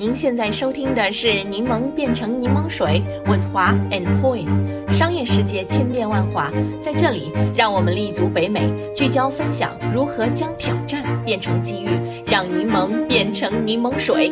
[0.00, 4.46] 您现在收听的是《柠檬变成柠檬水》，with 华 and Poi。
[4.92, 11.88] 商业世界千变万化，在这里，让我们立足北美，聚焦分享如何将挑战变成机遇，
[12.24, 14.30] 让柠檬变成柠檬水。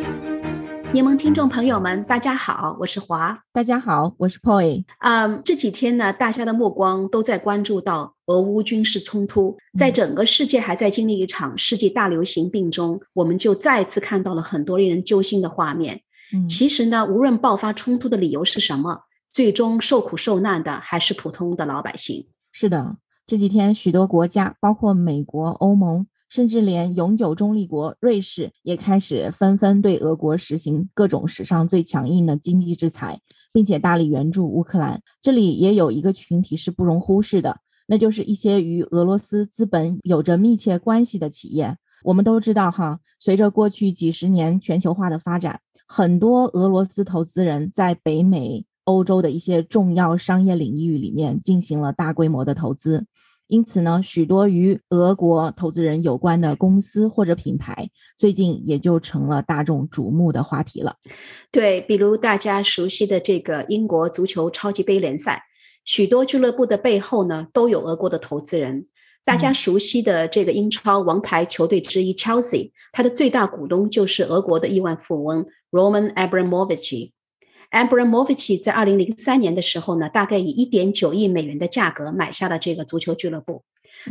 [0.93, 3.37] 柠檬听众朋友们，大家好，我是华。
[3.51, 4.85] 大家好，我是 Poy。
[4.99, 16.01] 嗯，这几天呢，大家的目光都在关注到俄乌军事冲突，在整个世界还在经历一场世纪大流行病中，我们就再次看到了很多令人揪心的画面。
[16.33, 22.29] 嗯，其实呢，无论爆发冲突的理由是什么，最终受苦受难的还是普通的老百姓。
[22.53, 22.95] 是的，
[23.27, 26.07] 这几天许多国家，包括美国、欧盟。
[26.29, 33.19] 甚至连永久中立国瑞士也开始纷纷对俄国实行各种史上最强硬的经济制裁，
[33.53, 35.01] 并且大力援助乌克兰。
[35.21, 41.77] 这里也有一个群体是不容忽视的，那就是一些与俄罗斯资本有着密切关系的企业。
[42.03, 53.05] 我们都知道，哈，随着过去几十年全球化的发展，很多俄罗斯投资人在北美、欧洲的一些重要商业领域里面进行了大规模的投资。
[53.47, 60.95] 因此呢，许多与俄国投资人有关的公司或者品牌，最近也就成了大众瞩目的话题了。
[61.51, 65.43] 对，比如大家熟悉的这个英国足球超级杯联赛，
[65.85, 68.85] 许多俱乐部的背后呢，都有俄国的投资人。
[69.23, 77.11] 大家熟悉的这个英超王牌球队之一 Chelsea，它的最大股东就是俄国的亿万富翁 Roman Abramovich。
[77.71, 83.63] Abramovich 在二零零三年的时候呢，大概以一点九亿美元的价格买下了这个足球俱乐部。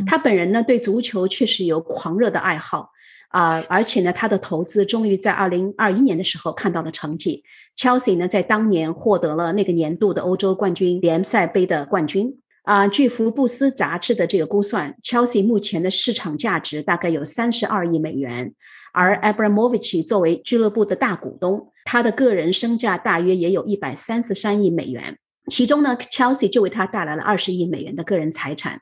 [0.05, 2.91] 他本人呢，对足球确实有狂热的爱好
[3.29, 7.43] 啊，而且呢，他的投资终于在二零二一年的时候看到了成绩。
[7.75, 12.87] Chelsea 呢，在当年获得了那个年度的欧洲冠军联赛杯的冠军啊。
[12.87, 18.53] 据福布斯杂志的这个估算，Chelsea 目前的市场价值大概有三十二亿美元。
[18.93, 28.81] 而 Abramovich 作为俱乐部的大股东，他的个人身价大约也有一百三十三亿美元，其中呢，Chelsea 就为他带来了二十亿美元的个人财产。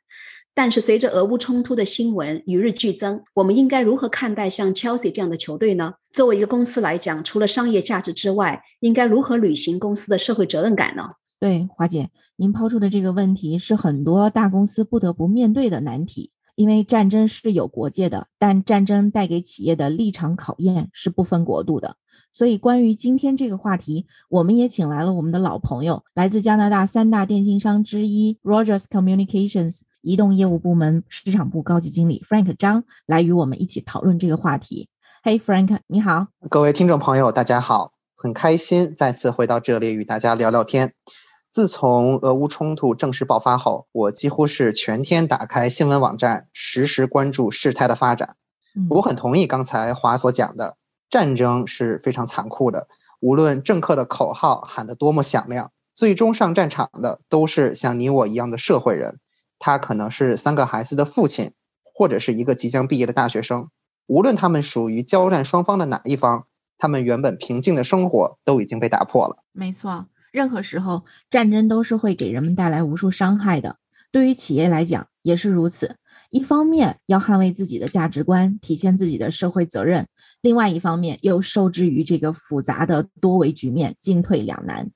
[0.57, 5.95] 但是，随着俄乌冲突的新闻与日俱增，我们应该如何看待像 Chelsea 这样的球队呢？
[6.13, 11.09] 作为一个公司来讲，除了商业价值之外，应该如何履行公司的社会责任感呢？
[11.41, 16.31] 对，华姐，您抛出的这个问题是很多大公司不得不面对的难题。
[16.55, 21.97] 因为战争是有国界的，但战争带给企业的立场考验是不分国度的。
[22.33, 34.89] 所以，关于今天这个话题，我们也请来了我们的老朋友，来自加拿大三大电信商之一 Rogers Communications 移动业务部门市场部高级经理 Frank 张，来与我们一起讨论这个话题。
[35.23, 40.93] Hey Frank，你好，各位听众朋友，大家好，很开心再次回到这里与大家聊聊天。
[41.55, 48.35] 自从俄乌冲突正式爆发后，我几乎是全天打开新闻网站，实时关注事态的发展。
[48.89, 50.75] 我很同意刚才华所讲的，
[51.09, 52.89] 战争是非常残酷的。
[53.21, 59.19] 无论政客的口号喊得多么响亮，最终上战场的都是像你我一样的社会人。
[59.57, 61.53] 他可能是三个孩子的父亲，
[61.85, 63.69] 或者是一个即将毕业的大学生。
[64.07, 69.37] 无论他们属于交战双方的哪一方，他们原本平静的生活都已经被打破了。
[69.53, 70.07] 没错。
[70.35, 73.77] 任何时候，战争都是会给人们带来无数伤害的。
[74.11, 75.95] 对于企业来讲也是如此。
[76.29, 80.03] 一方面要捍卫自己的价值观，体现自己的社会责任；
[80.41, 84.91] 另外一方面又受制于这个复杂的多维局面，进退两难。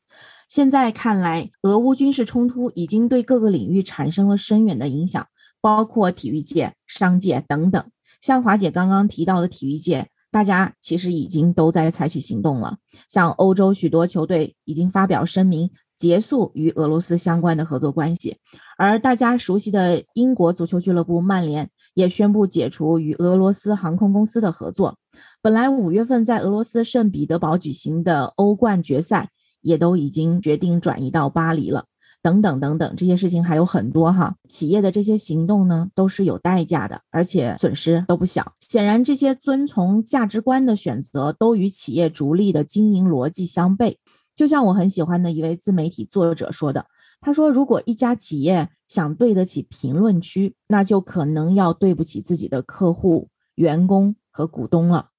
[0.49, 5.25] 现在看来，俄乌军事冲突已经对各个领域产生了深远的影响，
[5.61, 7.81] 包括体育界、商界等等。
[8.19, 10.09] 像华姐刚刚提到的体育界。
[10.31, 12.77] 大家其实已经都在采取行动了，
[13.09, 18.37] 像欧洲许多球队已经发表声明，结束与俄罗斯相关的合作关系，
[18.77, 24.97] 而大家熟悉的英国足球俱乐部曼联也宣布解除与俄罗斯航空公司的合作。
[25.41, 29.29] 本来五月份在俄罗斯圣彼得堡举行的欧冠决赛，
[29.61, 31.85] 也都已经决定转移到巴黎了。
[32.21, 34.35] 等等等等，这些事情还有很多哈。
[34.49, 38.53] 企业的这些行动呢，都是有代价的，而且损失都不小。
[38.59, 43.95] 显然，这些遵从价值观的选择，都与企业逐利的经营逻辑相悖。
[44.35, 46.85] 就像我很喜欢的一位自媒体作者说的，
[47.21, 55.09] 他说：“如果一家企业想对得起评论区，那就可能要对不起自己的客户、员工和股东了。”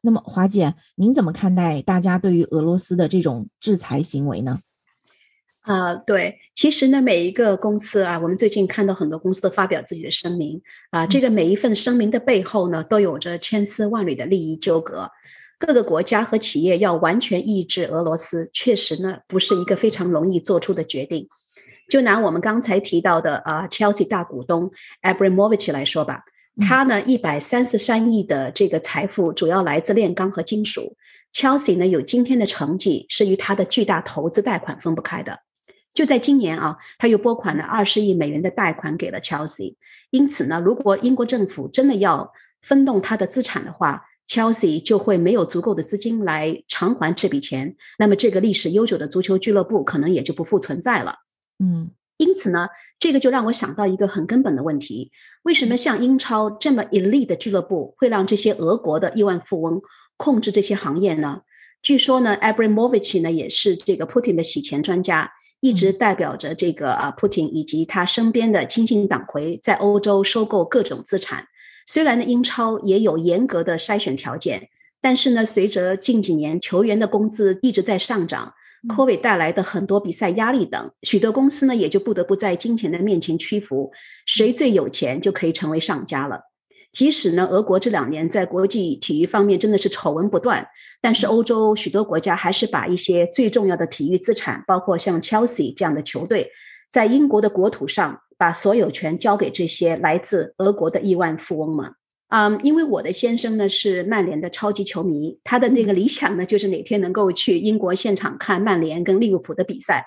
[0.00, 4.60] 那么，华姐，您怎么看待大家对于俄罗斯的这种制裁行为呢？
[5.60, 10.60] 啊，对，其实呢，每一个公司啊，我们最近看到很多公司都发表自己的声明
[10.90, 15.10] 啊，这个每一份声明的背后呢，都有着千丝万缕的利益纠葛。
[15.58, 21.26] 各个国家和企业要完全抑制俄罗斯，确实呢，不是一个非常容易做出的决定。
[21.88, 24.70] 就拿我们刚才提到的啊，Chelsea 大股东
[25.00, 26.24] Abramovich 来说吧，
[26.68, 30.94] 他呢，一百三十三亿的这个财富主要来自炼钢和金属。
[31.32, 35.38] ，Chelsea 呢有今天的成绩是与他的巨大投资贷款分不开的。
[35.92, 39.74] 就在今年啊，他又拨款了二十亿美元的贷款给了 Chelsea。
[40.10, 42.32] 因此呢，如果英国政府真的要
[42.62, 47.74] 分动他的资产的话，Chelsea 就会没有足够的资金来偿还这笔钱。
[47.98, 51.16] 那么，这个历史悠久的足球俱乐部可能也就不复存在了。
[51.58, 52.68] 嗯，因此呢，
[53.00, 55.10] 这个就让我想到一个很根本的问题：
[55.42, 59.82] 为什么像英超这么 elite 的俱乐部会让这些俄国的亿万富翁
[60.16, 61.40] 控制这些行业呢？
[61.82, 65.32] 据说呢，Abramovich 呢也是这个 Putin 的洗钱专家。
[65.60, 71.46] 一直代表着这个啊，普京以及他身边的亲信党魁在欧洲收购各种资产。
[71.86, 74.68] 虽然呢，英超也有严格的筛选条件，
[75.00, 78.54] 但是呢，随着近几年球员的工资一直在上涨
[78.88, 83.90] ，Covid 带来的很多比赛压力等，许多公司呢也就不得不在金钱的面前屈服，
[84.24, 86.49] 谁最有钱就可以成为上家了。
[86.92, 90.66] 即使呢，俄国这两年在国际体育方面真的是丑闻不断，
[91.00, 96.50] 但是欧洲许多国家还是把一些最重要的体育资产，包括像 Chelsea 这样的球队，
[96.90, 101.92] 在英国的国土上把所有权交给这些来自俄国的亿万富翁们。
[102.30, 110.06] 嗯，因为我的先生呢是曼联的超级球迷，他的那个理想呢就是哪天能够去英国现场看曼联跟利物浦的比赛。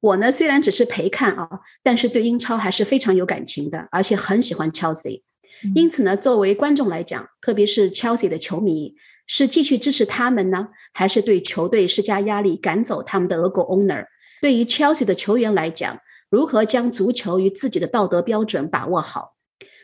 [0.00, 1.48] 我呢虽然只是陪看啊，
[1.82, 5.22] 但是对英超还是非常有感情的，而且很喜欢 Chelsea。
[5.74, 8.94] 因此呢，作为观众来讲，特别是 Chelsea 的球迷，
[9.26, 14.06] 是继续支持他们呢，还是对球队施加压力，赶走他们的俄国 owner？
[14.40, 15.98] 对于 Chelsea 的球员来讲，
[16.30, 19.34] 如何将足球与自己的道德标准把握好？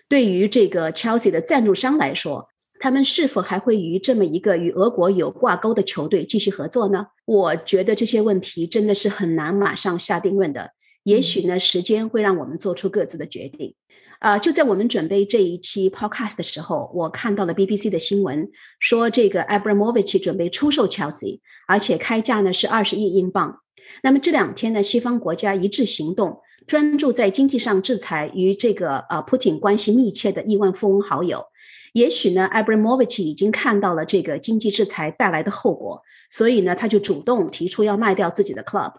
[0.08, 2.48] 对于这个 Chelsea 的赞助商来说，
[2.78, 7.06] 他们是否还会与这么一个与俄国有挂钩的球队继续合作呢？
[7.24, 10.70] 我觉得这些问题真的是很难马上下定论的。
[11.04, 13.74] 也许呢，时间会让我们做出各自的决定。
[14.20, 23.60] 啊，就在我们准备这一期 podcast 的时候，我看到了 BBC 的新闻，说这个 Abramovich 准备出售 Chelsea，而且开价呢是二十亿英镑。
[24.02, 31.44] 那么这两天呢，西方国家一致行动，专注在经济上制裁与这个呃 Putin 关系密切的亿万富翁好友。
[31.92, 38.94] 也许呢，Abramovich 已经看到了这个经济制裁带来的后果，所以呢，他就主动提出要卖掉自己的 club。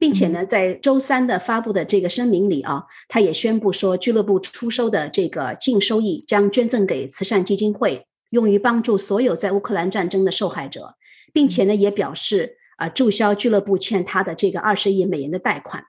[0.00, 10.94] 并且呢，在周三的发布的这个声明里啊，他也宣布说，俱乐部出售的这个净收益将捐赠给慈善基金会，用于帮助所有在乌克兰战争的受害者，
[11.34, 15.84] 并且呢，也表示啊，注销俱乐部欠他的这个二十亿美元的贷款。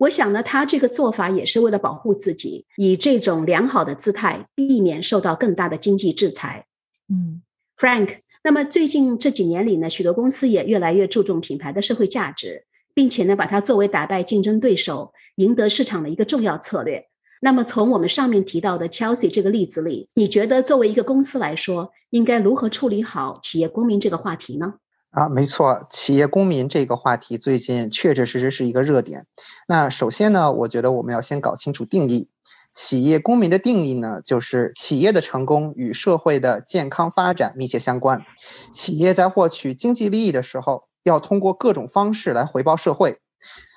[0.00, 6.66] 我想呢，他这个做法也是为了保护自己，以这种良好的姿态避免受到更大的经济制裁。
[7.08, 7.40] 嗯
[7.78, 12.66] ，Frank，那么最近这几年里呢，许多公司也越来越注重品牌的社会价值。
[12.98, 17.06] 并且呢，把它作为打败竞争对手、赢得市场的一个重要策略。
[17.40, 24.74] 那么，从我们上面提到的 Chelsea 这个例子里，你觉得作为一个公司来说，应该如何处理好企业公民这个话题呢？
[25.10, 29.26] 啊，没错，企业公民这个话题最近确确实实是一个热点。
[29.68, 32.30] 那首先呢，我觉得我们要先搞清楚定义。
[32.74, 38.24] 企业公民的定义呢，就是企业的成功与社会的健康发展密切相关。
[38.72, 40.87] 企业在获取经济利益的时候。
[41.08, 43.18] 要通过各种方式来回报社会。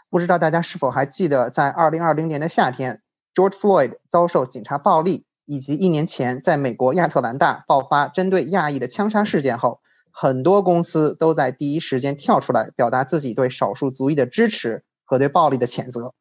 [0.10, 3.02] 不知道大家是否还记得，在二零二零年的夏天
[3.34, 9.80] ，George Floyd 遭受警察暴力，以及一年前在美国亚特兰大爆发针对亚裔的枪杀事件后，
[10.12, 16.14] 很多公司都在第一时间跳出来表达自己对少数族裔的支持和对暴力的谴责。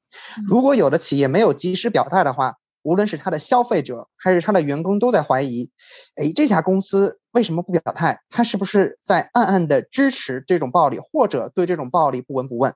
[0.47, 5.71] 如果有的企业没有及时表态的话，无论是他的消费者还是他的员工都在怀疑，
[6.17, 8.21] 哎，这家公司为什么不表态？
[8.31, 12.75] 他是不是在暗暗的支持这种暴力，或者对这种暴力不闻不问？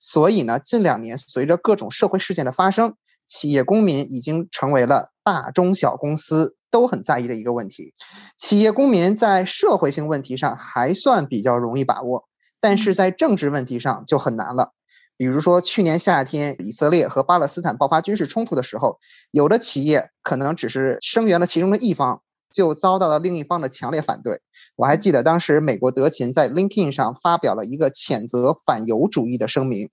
[0.00, 2.96] 所以呢，近两年随着各种社会事件的发生，
[3.26, 7.94] 企业公民已经成为了大中小公司都很在意的一个问题。
[8.36, 12.28] 企业公民在社会性问题上还算比较容易把握，
[12.60, 14.72] 但是在政治问题上就很难了。
[15.16, 18.98] 比如说，去年夏天以色列和巴勒斯坦爆发军事冲突的时候，
[19.30, 24.40] 有的企业可能只是声援了其中的一方，就遭到了另一方的强烈反对。
[24.74, 29.90] 我还记得当时美国德勤在 LinkedIn 上发表了一个谴责反犹主义的声明。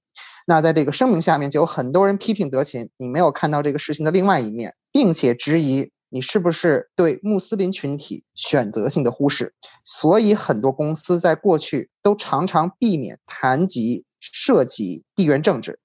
[0.48, 9.54] 那在这个声明下面，就有很多人批评德勤，你没有看到这个事情的另外一面，并且质疑你是不是对穆斯林群体选择性的忽视。
[9.84, 14.04] 所以，很多公司在过去都常常避免谈及。
[14.22, 15.80] 涉及地缘政治，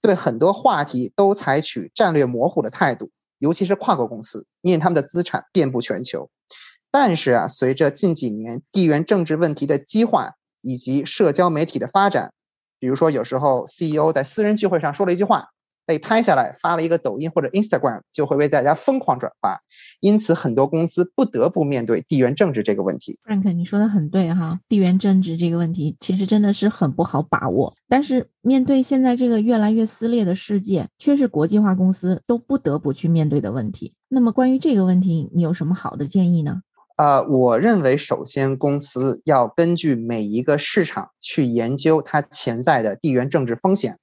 [0.00, 6.30] 对很多话题都采取战略模糊的态度，尤其是跨国公司，因为他们的资产遍布全球。
[6.90, 12.32] 但是啊，随着近几年地缘政治问题的激化以及社交媒体的发展，
[12.78, 15.50] 比如说有时候 CEO 在私人聚会上说了一句话，
[15.86, 19.62] 被拍下来发了一个抖音或者 Instagram，就会被大家疯狂转发。
[20.00, 23.18] 因此，很多公司不得不面对地缘政治这个问题。
[23.24, 27.74] Frank，你说的很对哈，地缘政治这个问题其实真的是很不好把握。
[27.88, 33.94] 但是，面对现在这个越来越撕裂的世界，却是国际化公司都不得不去面对的问题。
[34.08, 36.62] 那么，关于这个问题，你有什么好的建议呢？
[36.96, 43.98] 呃，我认为首先公司要根据每一个市场去研究它潜在的地缘政治风险。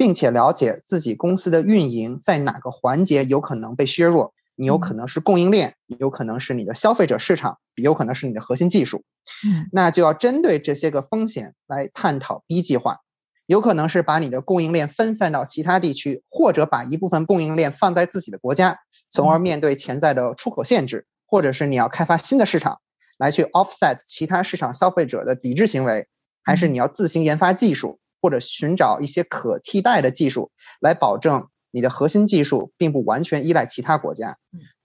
[0.00, 9.04] 并且了解自己公司的运营在哪个环节有可能被削弱，你有可能是供应链，有可能是你的消费者市场，有可能是你的核心技术。
[9.46, 13.00] 嗯，那就要针对这些个风险来探讨 B 计划，
[13.44, 18.78] 有可能是把你的供应链分散到其他地区，或者把一部分供应链放在自己的国家，
[19.10, 22.80] 从而面对潜在的出口限制，或者是你要开发新的市场
[23.18, 26.08] 来去 offset 其他市场消费者的抵制行为，
[26.42, 28.00] 还是你要自行研发技术？
[28.20, 30.50] 或者寻找一些可替代的技术，
[30.80, 34.38] 来保证你的核心技术并不完全依赖其他国家。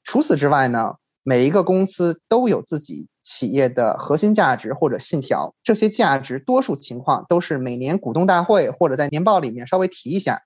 [0.04, 10.44] 除此之外呢，每一个公司都有自己企业的核心价值或者信条，这些价值多数情况都是每年股东大会或者在年报里面稍微提一下。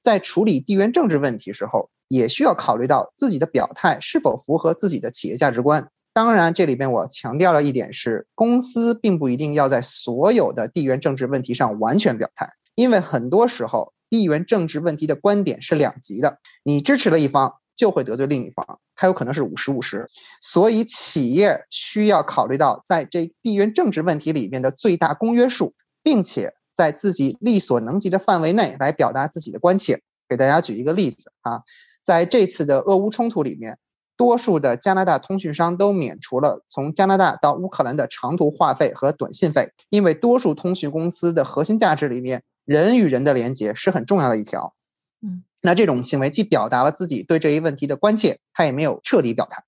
[0.00, 5.90] 在处理地缘政治问题时候，也需要考虑到自己的表态是否符合自己的企业价值观。
[6.12, 20.08] 当然，这里边我强调了一点是，公司并不一定要在所有的地缘政治问题上完全表态，因为很多时候地缘政治问题的观点是两极的，你支持了一方就会得罪另一方，它有可能是五十五十，
[20.40, 30.02] 所以企业需要考虑到在这地缘政治问题里面的最大公约数，并且在自己力所能及的范围内来表达自己的关切。
[30.28, 31.62] 给大家举一个例子啊，
[32.02, 33.78] 在这次的俄乌冲突里面。
[34.18, 44.74] 多数的加拿大通讯商都免除了从加拿大到乌克兰的长途话费和短信费，因为多数通讯公司的核心价值里面，人与人的连接是很重要的一条。
[45.22, 49.62] 嗯，那这种行为既表达了自己对这一问题的关切，他也没有彻底表态。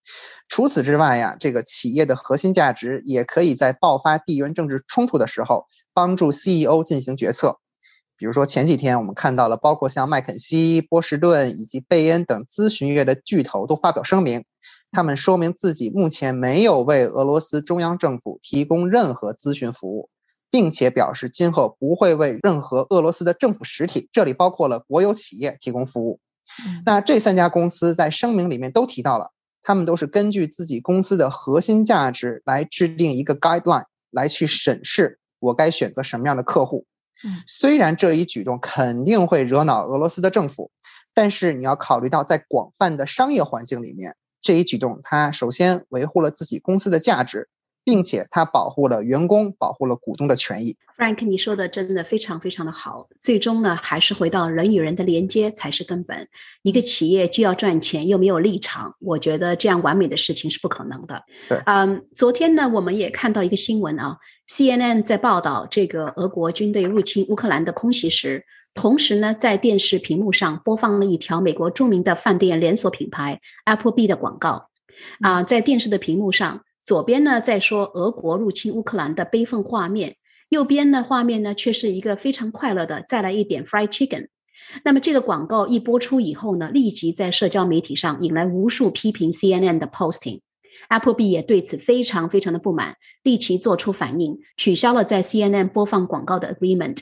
[0.48, 7.60] 除此之外呀，这个企业的核心价值也可以在爆发地缘政治冲突的时候，帮助 CEO 进行决策。
[8.20, 14.44] 比如说前几天我们看到了，包括像麦肯锡、波士顿以及贝恩等咨询业的巨头都发表声明，
[14.92, 20.10] 他们说明自己目前没有为俄罗斯中央政府提供任何咨询服务，
[20.50, 26.20] 并且表示今后不会为任何俄罗斯的政府实体，这里包括了国有企业提供服务。
[26.84, 36.84] 那这三家公司在声明里面都提到了，他们都是根据自己公司的核心价值来制定一个 guideline 来去审视我该选择什么样的客户。
[37.46, 40.70] 虽然这一举动肯定会惹恼俄罗斯的政府，
[41.14, 47.48] 但是你要考虑到，在广泛的商业环境里面，这一举动它首先维护了自己公司的价值。
[47.82, 50.76] 并且它保护了员工，保护了股东的权益。
[50.98, 53.08] Frank，你说的真的非常非常的好。
[53.22, 56.28] 最终呢，还是回到人与人的连接才是根本。
[56.62, 61.24] 一个企业既要赚钱又没有立场，我觉得这样完美的事情是不可能的。
[61.48, 64.18] 对，嗯，昨天呢，我们也看到一个新闻啊
[64.50, 74.70] ，CNN 在报道这个俄国军队入侵乌克兰的空袭时，同时呢，在电视屏幕上播放了一条美国著名的饭店连锁品牌 Applebee 的广告。
[75.20, 76.62] 啊，在电视的屏幕上。
[76.82, 80.16] 左边呢在说俄国入侵乌克兰的悲愤画面，
[80.48, 84.28] 右边呢画面呢却是一个非常快乐的再来一点 fried chicken。
[84.82, 90.40] 那么这个广告一播出以后呢，立即在社交媒体上引来无数批评 CNN 的 posting。
[90.88, 96.98] Applebee 也对此非常非常的不满，立即做出反应，取消了在 CNN 播放广告的 agreement。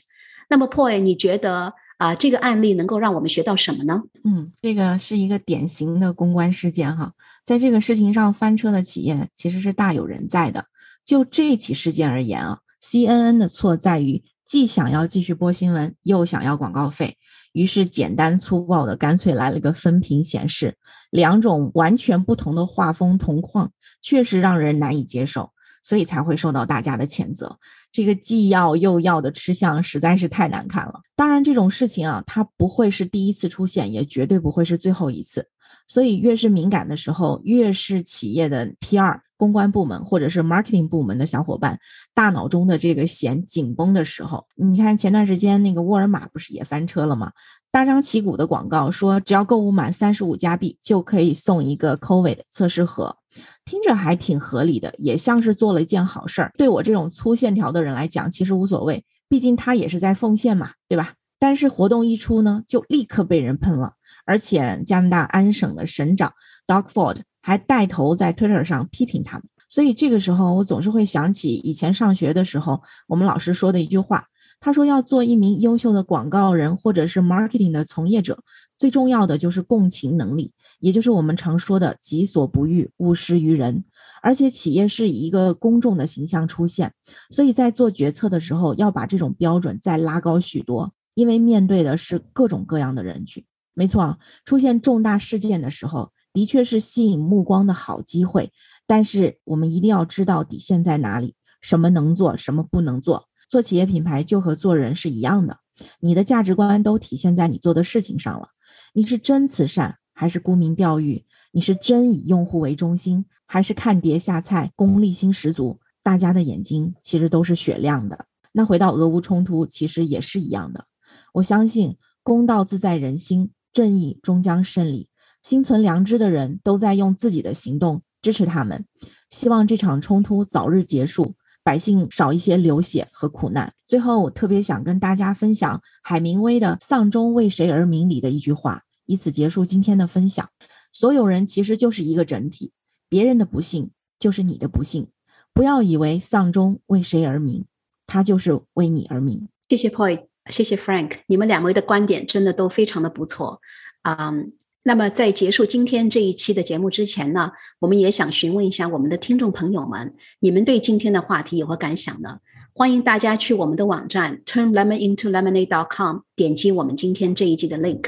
[0.50, 1.74] 那么 Poy，你觉得？
[1.98, 4.04] 啊，这个案例能够让我们学到什么呢？
[4.22, 7.12] 嗯，这个是一个典型的公关事件哈，
[7.44, 10.66] 在这个事情上翻车的企业其实是大有人在的。
[11.04, 17.18] 就这起事件而言啊，CNN 的错在于既想要继续播新闻，又想要广告费，
[17.52, 20.74] 于是简单粗暴的干脆来了个分屏显示，
[21.10, 25.50] 两种完全不同的画风同框，确实让人难以接受。
[25.80, 27.56] 所以才会受到大家的谴责。
[27.92, 31.00] 这个既要又要的吃相实在是太难看了。
[31.16, 35.46] 当然，这种事情啊，它不会是第一次出现，也绝对不会是最后一次。
[35.86, 41.78] 所以，越是敏感的时候，越是企业的 PR 公关部门或者是 marketing 部门的小伙伴
[42.12, 44.46] 大脑中的这个弦紧绷的时候。
[44.54, 47.32] 你看，前段时间那个沃尔玛不是也翻车了吗？
[47.70, 53.16] 大张旗鼓的广告说，只要购物满三十五加币就可以送一个 COVID 测试盒。
[53.64, 56.52] 听着还挺合理的，也像是做了一件好事儿。
[56.56, 61.12] 对我这种粗线条的人来讲，其实无所谓，毕竟他也是在奉献嘛，对吧？
[61.38, 63.92] 但是活动一出呢，就立刻被人喷了，
[64.24, 66.32] 而且加拿大安省的省长
[66.66, 69.46] Doug Ford 还带头在 Twitter 上批评他们。
[69.68, 74.26] 所以这个时候，我总是会想起以前上学的时候，我们老师说的一句话：
[74.60, 78.42] 他说，要做一名优秀的广告人或者是 marketing 的从业者，
[78.78, 83.84] 最重要的就是共情能力，也就是我们常说的“己所不欲，勿施于人”。
[84.22, 86.92] 而且企业是以一个公众的形象出现，
[87.30, 93.44] 所以在做决策的时候，要把这种标准再拉高许多，因为面对的是各种各样的人群。
[93.74, 98.52] 没错，出现重大事件的时候，的确是吸引目光的好机会，
[98.86, 103.28] 但是我们一定要知道底线在哪里，什么能做，什么不能做。
[103.48, 105.58] 做企业品牌就和做人是一样的，
[106.00, 108.48] 你的价值观都体现在你做的事情上了。
[108.92, 111.24] 你是真慈善还是沽名钓誉？
[111.50, 115.80] 你是真以用户为中心还是看碟下菜、功利心十足？
[116.02, 118.26] 大家的眼睛其实都是雪亮的。
[118.52, 120.84] 那回到俄乌冲突，其实也是一样的。
[121.32, 125.07] 我相信公道自在人心，正义终将胜利。
[125.48, 128.84] 心存良知的人都在用自己的行动支持他们，
[129.30, 131.36] 希望这场冲突早日结束。
[131.62, 133.72] 百姓少一些流血和苦难。
[133.86, 140.46] 最后，我特别想跟大家分享海明威的《丧钟为谁而鸣》里的一句话，以此结束今天的分享。
[140.92, 142.72] 所有人其实就是一个整体，
[143.08, 145.08] 别人的不幸就是你的不幸。
[145.54, 147.64] 不要以为丧钟为谁而鸣，
[148.06, 149.48] 它就是为你而鸣。
[149.70, 153.62] 谢谢 Point，谢谢 Frank，你们两位的观点真的都非常的不错。
[154.02, 154.52] 嗯。
[154.88, 162.38] 那么，在结束今天这一期的节目之前呢，我们也想询问一下我们的听众朋友们，你们对今天的话题有何感想呢？
[162.72, 168.04] 欢迎大家去我们的网站 turnlemonintolemonade.com 点击我们今天这一季的 link。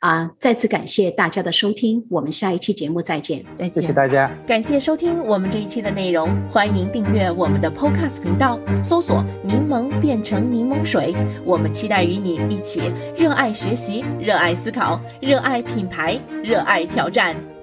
[0.00, 0.30] 啊！
[0.38, 3.44] 再次感谢大家的收听，我们下一期节目再见。
[3.54, 4.30] 再见，谢谢大家。
[4.46, 11.14] 感谢收听我们这一期的内容，欢迎订阅我们的 Podcast 频道，搜索“柠檬变成柠檬水”。
[11.44, 17.57] 我们期待与你一起热爱学习、热爱思考、热爱品牌、热爱挑战。